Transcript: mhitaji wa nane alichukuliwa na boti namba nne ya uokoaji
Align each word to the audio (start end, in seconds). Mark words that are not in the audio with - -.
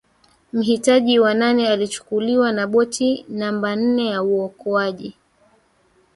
mhitaji 0.53 1.19
wa 1.19 1.33
nane 1.33 1.67
alichukuliwa 1.69 2.51
na 2.51 2.67
boti 2.67 3.25
namba 3.29 3.75
nne 3.75 4.05
ya 4.05 4.23
uokoaji 4.23 5.15